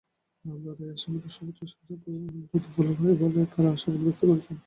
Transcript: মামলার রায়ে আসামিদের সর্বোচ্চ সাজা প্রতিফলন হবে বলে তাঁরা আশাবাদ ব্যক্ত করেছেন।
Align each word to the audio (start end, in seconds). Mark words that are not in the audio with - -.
মামলার 0.45 0.75
রায়ে 0.79 0.95
আসামিদের 0.97 1.31
সর্বোচ্চ 1.35 1.59
সাজা 1.71 1.95
প্রতিফলন 2.51 2.93
হবে 2.99 3.13
বলে 3.21 3.41
তাঁরা 3.51 3.69
আশাবাদ 3.75 3.99
ব্যক্ত 4.05 4.21
করেছেন। 4.29 4.55